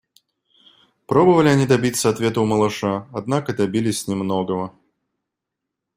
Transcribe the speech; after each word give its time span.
Пробовали 1.05 1.49
они 1.49 1.67
добиться 1.67 2.09
ответа 2.09 2.41
у 2.41 2.45
малыша, 2.47 3.07
однако 3.13 3.53
добились 3.53 4.07
немногого. 4.07 4.73